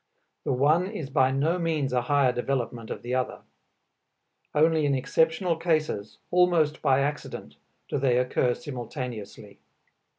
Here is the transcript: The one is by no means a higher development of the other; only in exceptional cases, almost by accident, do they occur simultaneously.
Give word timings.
The 0.45 0.51
one 0.51 0.87
is 0.87 1.11
by 1.11 1.29
no 1.29 1.59
means 1.59 1.93
a 1.93 2.01
higher 2.01 2.31
development 2.31 2.89
of 2.89 3.03
the 3.03 3.13
other; 3.13 3.43
only 4.55 4.87
in 4.87 4.95
exceptional 4.95 5.55
cases, 5.57 6.17
almost 6.31 6.81
by 6.81 7.01
accident, 7.01 7.57
do 7.87 7.99
they 7.99 8.17
occur 8.17 8.55
simultaneously. 8.55 9.59